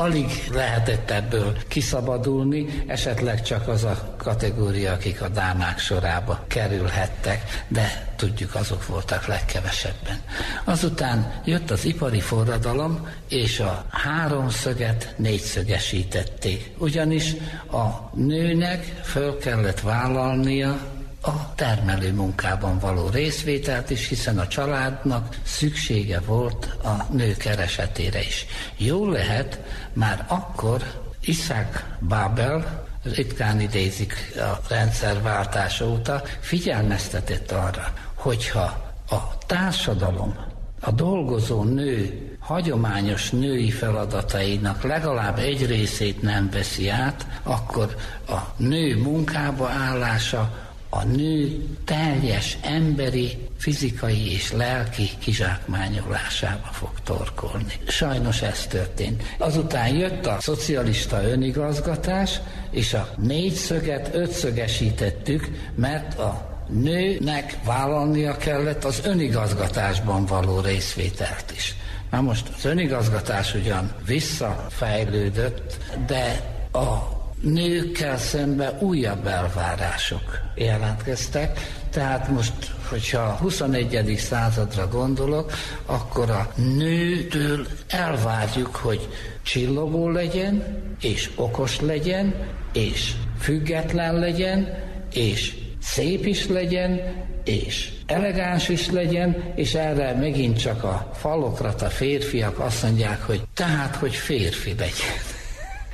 [0.00, 8.12] alig lehetett ebből kiszabadulni, esetleg csak az a kategória, akik a dámák sorába kerülhettek, de
[8.16, 10.20] tudjuk, azok voltak legkevesebben.
[10.64, 16.70] Azután jött az ipari forradalom, és a háromszöget négyszögesítették.
[16.78, 17.34] Ugyanis
[17.70, 26.20] a nőnek föl kellett vállalnia a termelő munkában való részvételt is, hiszen a családnak szüksége
[26.20, 28.46] volt a nő keresetére is.
[28.76, 29.60] Jó lehet,
[29.92, 30.82] már akkor
[31.20, 40.36] Isaac Babel, ritkán idézik a rendszerváltás óta, figyelmeztetett arra, hogyha a társadalom
[40.80, 47.96] a dolgozó nő hagyományos női feladatainak legalább egy részét nem veszi át, akkor
[48.28, 57.72] a nő munkába állása a nő teljes emberi, fizikai és lelki kizsákmányolásába fog torkolni.
[57.86, 59.22] Sajnos ez történt.
[59.38, 69.00] Azután jött a szocialista önigazgatás, és a négyszöget ötszögesítettük, mert a nőnek vállalnia kellett az
[69.04, 71.74] önigazgatásban való részvételt is.
[72.10, 75.76] Na most az önigazgatás ugyan visszafejlődött,
[76.06, 76.40] de
[76.72, 81.60] a nőkkel szemben újabb elvárások jelentkeztek,
[81.90, 82.52] tehát most,
[82.88, 84.14] hogyha a 21.
[84.18, 85.52] századra gondolok,
[85.86, 89.08] akkor a nőtől elvárjuk, hogy
[89.42, 90.64] csillogó legyen,
[91.00, 92.34] és okos legyen,
[92.72, 94.68] és független legyen,
[95.12, 97.00] és szép is legyen,
[97.44, 103.96] és elegáns is legyen, és erre megint csak a falokrata férfiak azt mondják, hogy tehát,
[103.96, 105.38] hogy férfi legyen.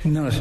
[0.01, 0.35] Nos,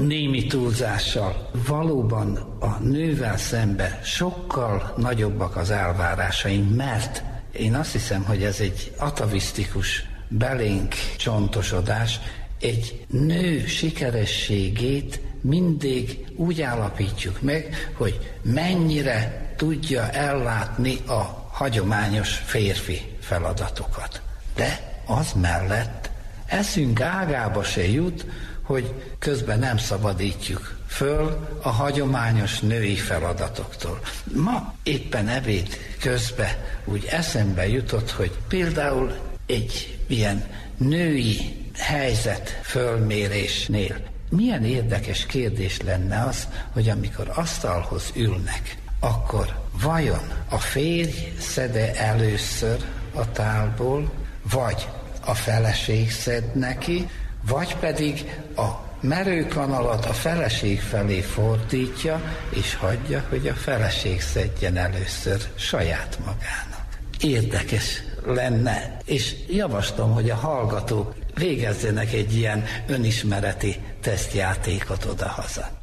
[0.00, 7.22] némi túlzással valóban a nővel szembe sokkal nagyobbak az elvárásaink, mert
[7.52, 12.20] én azt hiszem, hogy ez egy atavisztikus belénk csontosodás,
[12.60, 24.22] egy nő sikerességét mindig úgy állapítjuk meg, hogy mennyire tudja ellátni a hagyományos férfi feladatokat.
[24.54, 26.10] De az mellett
[26.46, 28.26] eszünk ágába se jut,
[28.66, 34.00] hogy közben nem szabadítjuk föl a hagyományos női feladatoktól.
[34.34, 35.68] Ma éppen ebéd
[36.00, 36.52] közben
[36.84, 40.44] úgy eszembe jutott, hogy például egy ilyen
[40.76, 50.58] női helyzet fölmérésnél milyen érdekes kérdés lenne az, hogy amikor asztalhoz ülnek, akkor vajon a
[50.58, 52.76] férj szede először
[53.14, 54.12] a tálból,
[54.50, 54.88] vagy
[55.24, 57.08] a feleség szed neki,
[57.48, 58.68] vagy pedig a
[59.00, 62.20] merőkanalat a feleség felé fordítja,
[62.50, 66.86] és hagyja, hogy a feleség szedjen először saját magának.
[67.20, 75.75] Érdekes lenne, és javaslom, hogy a hallgatók végezzenek egy ilyen önismereti tesztjátékot odahaza.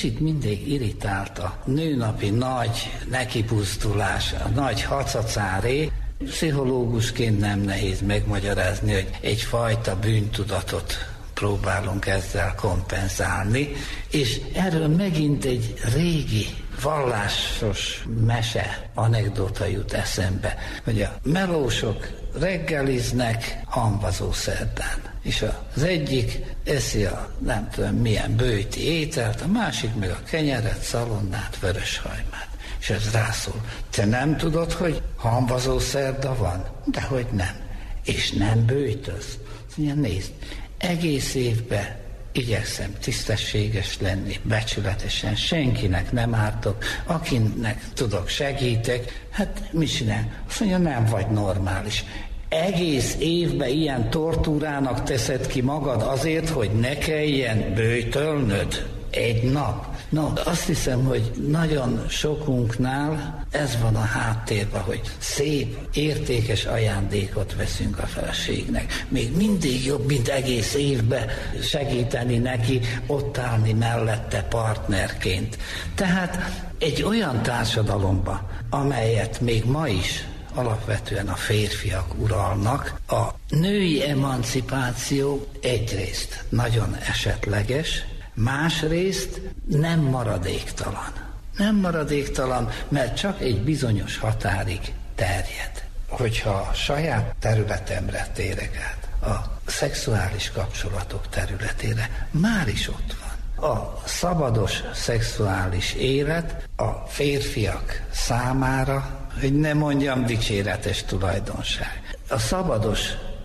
[0.00, 5.92] Kicsit mindig irritált a nőnapi nagy nekipusztulás, a nagy hacacáré,
[6.24, 10.94] Pszichológusként nem nehéz megmagyarázni, hogy egyfajta bűntudatot
[11.34, 13.68] próbálunk ezzel kompenzálni,
[14.10, 16.46] és erről megint egy régi
[16.82, 25.09] vallásos mese, anekdota jut eszembe, hogy a melósok reggeliznek hamvazó szerdán.
[25.22, 25.44] És
[25.74, 31.58] az egyik eszi a nem tudom milyen bőti ételt, a másik meg a kenyeret, szalonnát,
[31.60, 32.48] vöröshajmát.
[32.80, 33.64] És ez rászól.
[33.90, 36.64] Te nem tudod, hogy hamvazó szerda van?
[36.84, 37.56] De hogy nem.
[38.04, 39.38] És nem bőjtöz.
[39.76, 40.32] Mondja, nézd,
[40.78, 41.98] egész évben
[42.32, 50.42] igyekszem tisztességes lenni, becsületesen, senkinek nem ártok, akinek tudok segítek, hát mit csinál?
[50.48, 52.04] Azt mondja, nem vagy normális.
[52.50, 59.86] Egész évben ilyen tortúrának teszed ki magad azért, hogy ne kelljen bőjtölnöd egy nap.
[60.08, 67.98] No, azt hiszem, hogy nagyon sokunknál ez van a háttérben, hogy szép, értékes ajándékot veszünk
[67.98, 69.06] a feleségnek.
[69.08, 71.26] Még mindig jobb, mint egész évben
[71.62, 75.58] segíteni neki, ott állni mellette partnerként.
[75.94, 76.38] Tehát
[76.78, 80.24] egy olyan társadalomba, amelyet még ma is
[80.54, 83.00] alapvetően a férfiak uralnak.
[83.08, 91.12] A női emancipáció egyrészt nagyon esetleges, másrészt nem maradéktalan.
[91.56, 95.88] Nem maradéktalan, mert csak egy bizonyos határig terjed.
[96.08, 103.30] Hogyha a saját területemre térek át, a szexuális kapcsolatok területére, már is ott van.
[103.70, 112.16] A szabados szexuális élet a férfiak számára, hogy ne mondjam dicséretes tulajdonság.
[112.28, 113.00] A szabados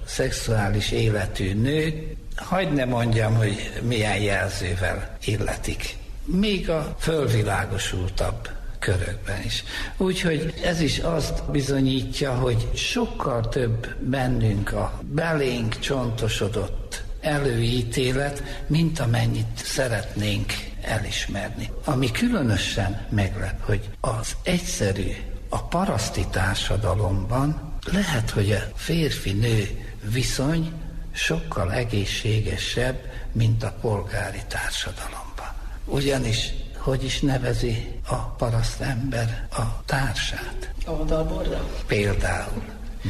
[0.05, 5.97] szexuális életű nők hagyd ne mondjam, hogy milyen jelzővel illetik.
[6.25, 9.63] Még a fölvilágosultabb körökben is.
[9.97, 19.47] Úgyhogy ez is azt bizonyítja, hogy sokkal több bennünk a belénk csontosodott előítélet, mint amennyit
[19.55, 21.69] szeretnénk elismerni.
[21.83, 25.11] Ami különösen meglep, hogy az egyszerű,
[25.49, 30.71] a paraszti társadalomban lehet, hogy a férfi-nő viszony
[31.11, 32.99] sokkal egészségesebb,
[33.31, 35.53] mint a polgári társadalomban.
[35.85, 36.53] Ugyanis
[36.85, 40.71] hogy is nevezi a paraszt ember a társát?
[40.85, 41.69] Oldalborda?
[41.87, 42.63] Például.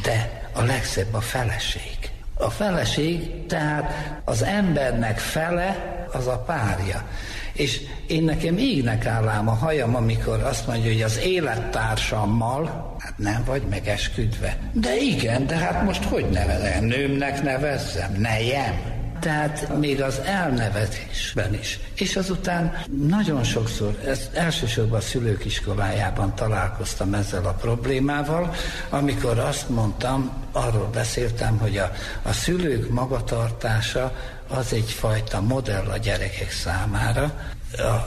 [0.04, 1.98] De a legszebb a feleség.
[2.34, 7.08] A feleség, tehát az embernek fele az a párja.
[7.54, 13.44] És én nekem égnek állám a hajam, amikor azt mondja, hogy az élettársammal, hát nem
[13.46, 14.58] vagy megesküdve.
[14.74, 16.84] De igen, de hát most hogy nevezem?
[16.84, 18.16] Nőmnek nevezzem?
[18.18, 18.94] Nejem?
[19.26, 21.80] tehát még az elnevezésben is.
[21.96, 25.46] És azután nagyon sokszor, ez elsősorban a szülők
[26.36, 28.54] találkoztam ezzel a problémával,
[28.90, 31.92] amikor azt mondtam, arról beszéltem, hogy a,
[32.22, 34.16] a szülők magatartása
[34.48, 37.34] az egyfajta modell a gyerekek számára,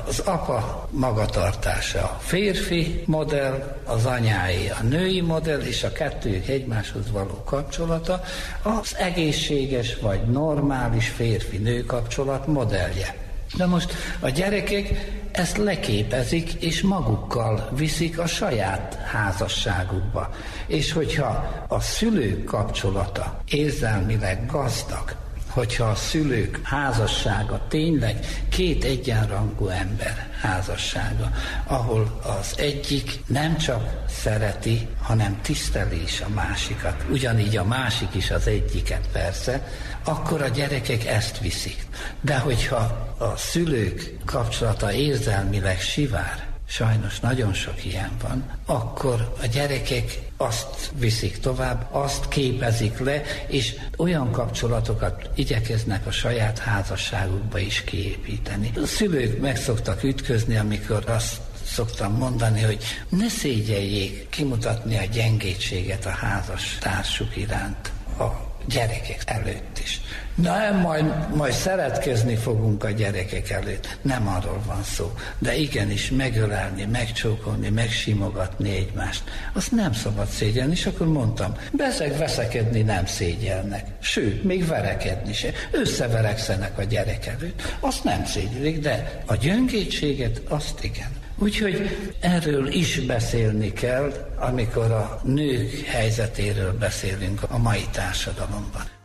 [0.06, 7.10] az apa magatartása a férfi modell, az anyái a női modell, és a kettőjük egymáshoz
[7.10, 8.22] való kapcsolata
[8.62, 13.14] az egészséges vagy normális férfi-nő kapcsolat modellje.
[13.56, 14.88] De most a gyerekek
[15.32, 20.30] ezt leképezik, és magukkal viszik a saját házasságukba.
[20.66, 25.16] És hogyha a szülők kapcsolata érzelmileg gazdag,
[25.58, 31.30] hogyha a szülők házassága tényleg két egyenrangú ember házassága,
[31.66, 38.30] ahol az egyik nem csak szereti, hanem tiszteli is a másikat, ugyanígy a másik is
[38.30, 39.66] az egyiket persze,
[40.04, 41.86] akkor a gyerekek ezt viszik.
[42.20, 50.18] De hogyha a szülők kapcsolata érzelmileg sivár, sajnos nagyon sok ilyen van, akkor a gyerekek
[50.36, 58.70] azt viszik tovább, azt képezik le, és olyan kapcsolatokat igyekeznek a saját házasságukba is kiépíteni.
[58.82, 66.06] A szülők meg szoktak ütközni, amikor azt szoktam mondani, hogy ne szégyeljék kimutatni a gyengétséget
[66.06, 70.00] a házas társuk iránt a gyerekek előtt is.
[70.34, 71.04] Nem, majd,
[71.34, 73.98] majd szeretkezni fogunk a gyerekek előtt.
[74.02, 75.12] Nem arról van szó.
[75.38, 79.22] De igenis megölelni, megcsókolni, megsimogatni egymást.
[79.52, 83.86] Azt nem szabad szégyelni, és akkor mondtam, bezeg veszekedni nem szégyelnek.
[84.00, 85.50] Sőt, még verekedni se.
[85.70, 87.62] Összeverekszenek a gyerek előtt.
[87.80, 91.26] Azt nem szégyelik, de a gyöngétséget azt igen.
[91.38, 98.97] Úgyhogy erről is beszélni kell, amikor a nők helyzetéről beszélünk a mai társadalomban.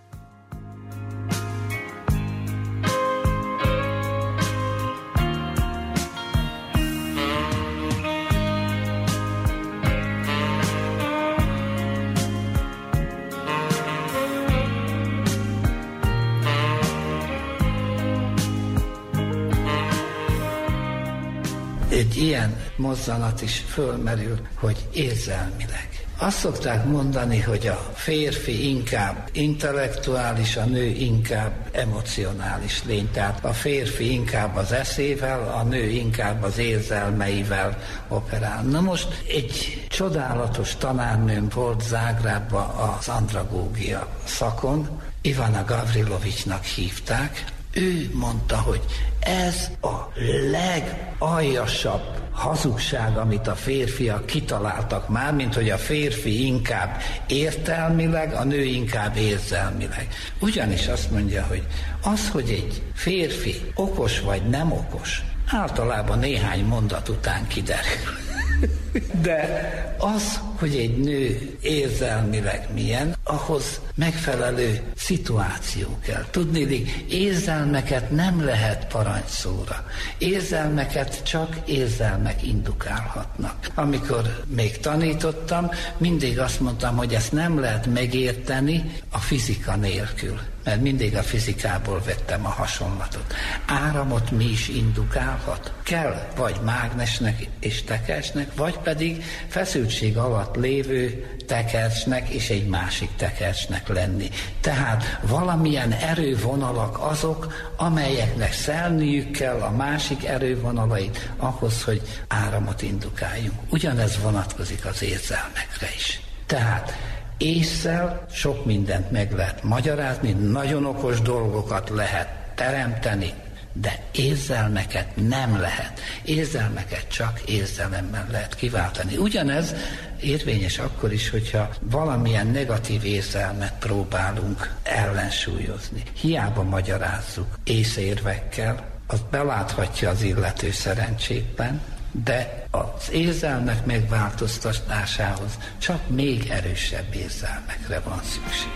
[22.83, 25.89] Mozzanat is fölmerül, hogy érzelmileg.
[26.17, 33.11] Azt szokták mondani, hogy a férfi inkább intellektuális, a nő inkább emocionális lény.
[33.11, 37.77] Tehát a férfi inkább az eszével, a nő inkább az érzelmeivel
[38.07, 38.63] operál.
[38.63, 48.57] Na most egy csodálatos tanárnőm volt Zágrábban az andragógia szakon, Ivana Gavrilovicsnak hívták, ő mondta,
[48.57, 48.81] hogy
[49.19, 50.11] ez a
[50.51, 58.63] legaljasabb hazugság, amit a férfiak kitaláltak már, mint hogy a férfi inkább értelmileg, a nő
[58.63, 60.07] inkább érzelmileg.
[60.39, 61.63] Ugyanis azt mondja, hogy
[62.01, 68.17] az, hogy egy férfi okos vagy nem okos, általában néhány mondat után kiderül.
[69.21, 76.25] De az, hogy egy nő érzelmileg milyen, ahhoz megfelelő szituáció kell.
[76.31, 79.85] Tudni, érzelmeket nem lehet parancsszóra.
[80.17, 83.55] Érzelmeket csak érzelmek indukálhatnak.
[83.75, 90.81] Amikor még tanítottam, mindig azt mondtam, hogy ezt nem lehet megérteni a fizika nélkül mert
[90.81, 93.33] mindig a fizikából vettem a hasonlatot.
[93.65, 95.73] Áramot mi is indukálhat?
[95.83, 103.87] Kell vagy mágnesnek és tekercsnek, vagy pedig feszültség alatt lévő tekercsnek és egy másik tekercsnek
[103.87, 104.29] lenni.
[104.61, 113.59] Tehát valamilyen erővonalak azok, amelyeknek szelniük kell a másik erővonalait ahhoz, hogy áramot indukáljunk.
[113.69, 116.21] Ugyanez vonatkozik az érzelmekre is.
[116.45, 116.97] Tehát
[117.37, 123.33] észszel sok mindent meg lehet magyarázni, nagyon okos dolgokat lehet teremteni,
[123.73, 125.99] de érzelmeket nem lehet.
[126.23, 129.17] Érzelmeket csak érzelemmel lehet kiváltani.
[129.17, 129.75] Ugyanez
[130.21, 136.03] érvényes akkor is, hogyha valamilyen negatív érzelmet próbálunk ellensúlyozni.
[136.13, 147.13] Hiába magyarázzuk észérvekkel, az beláthatja az illető szerencsétlen, de az érzelmek megváltoztatásához csak még erősebb
[147.15, 148.71] érzelmekre van szükség.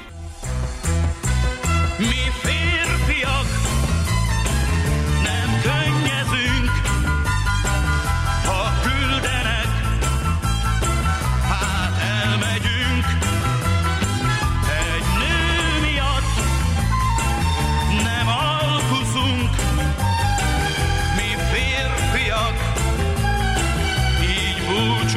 [1.98, 2.06] Mi
[2.42, 2.97] férfiak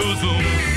[0.01, 0.70] choosum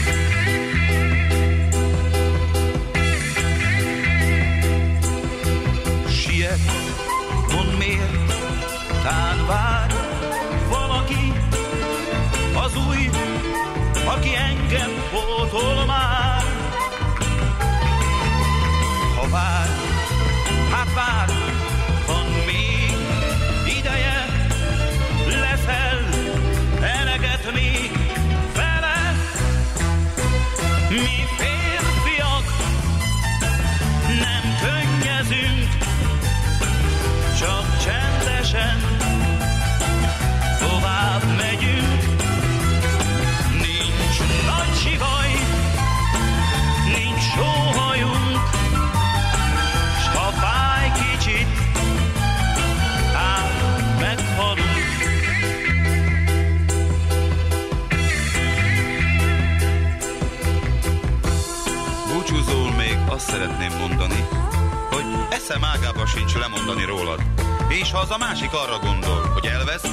[65.44, 67.22] eszem ágába sincs lemondani rólad.
[67.68, 69.92] És ha az a másik arra gondol, hogy elvesz,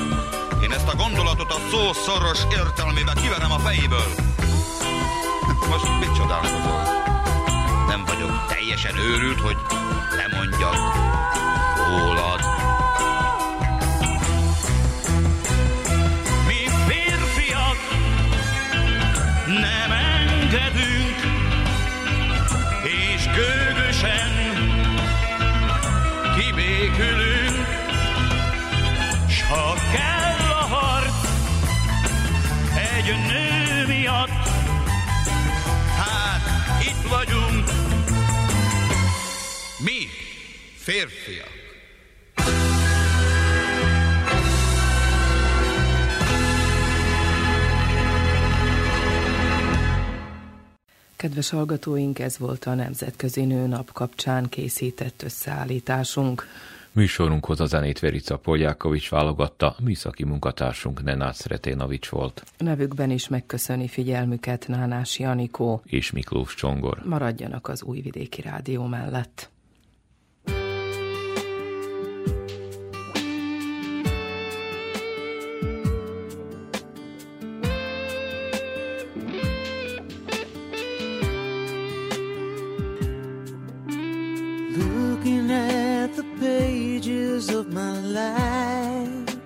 [0.63, 4.09] én ezt a gondolatot a szó szoros értelmébe kiverem a fejéből.
[5.69, 6.83] Most mit csodálkozol?
[7.87, 9.57] Nem vagyok teljesen őrült, hogy
[10.17, 10.77] lemondjak
[11.89, 12.60] rólad.
[36.81, 37.65] Itt vagyunk.
[39.79, 40.07] Mi,
[40.77, 41.61] férfiak.
[51.17, 56.47] Kedves hallgatóink, ez volt a Nemzetközi Nőnap kapcsán készített összeállításunk.
[56.93, 62.45] Műsorunkhoz a zenét Verica Poljákovics válogatta, műszaki munkatársunk Nenács Reténavics volt.
[62.59, 65.83] Nevükben is megköszöni figyelmüket Nánás Janikó.
[65.85, 67.03] És Miklós Csongor.
[67.05, 69.51] Maradjanak az Újvidéki Rádió mellett.
[87.71, 89.37] My life,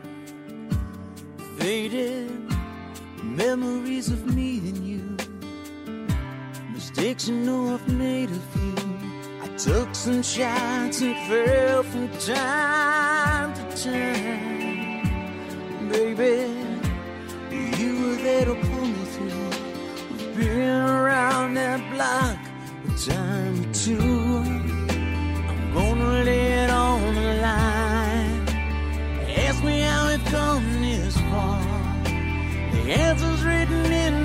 [1.59, 2.31] faded
[3.22, 5.16] memories of me and you,
[6.72, 8.75] mistakes you know I've made a few
[9.43, 15.09] I took some shots and fell from time to time,
[15.91, 16.51] baby.
[17.79, 19.51] You were there to pull me through.
[20.12, 22.39] I've been around that block
[22.89, 23.99] a time or two.
[25.47, 26.93] I'm gonna lay it on
[30.35, 31.62] this far.
[32.05, 34.24] The answer's written in